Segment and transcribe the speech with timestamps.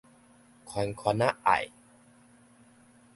[0.65, 1.71] 寬寬仔愛